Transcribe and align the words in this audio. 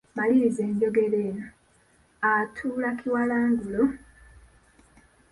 Maliriza 0.15 0.61
enjogera 0.67 1.17
eno: 1.27 1.47
Atuula 2.31 2.89
kiwalangulo… 2.99 3.83